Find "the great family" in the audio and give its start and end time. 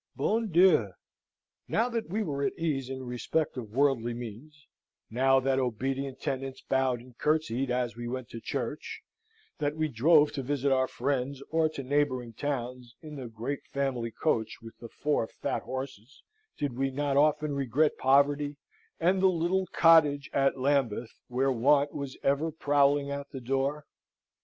13.15-14.09